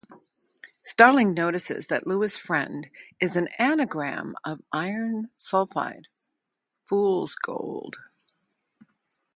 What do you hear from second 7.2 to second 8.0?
gold.